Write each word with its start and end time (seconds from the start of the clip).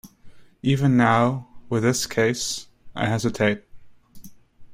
And 0.03 0.15
even 0.63 0.97
now, 0.97 1.47
with 1.69 1.83
this 1.83 2.07
case, 2.07 2.65
I 2.95 3.05
hesitate. 3.05 3.61